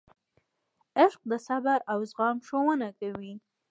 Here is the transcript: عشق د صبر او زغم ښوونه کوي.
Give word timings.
عشق 1.01 1.21
د 1.31 1.33
صبر 1.47 1.79
او 1.91 1.99
زغم 2.09 2.37
ښوونه 2.47 2.87
کوي. 2.99 3.33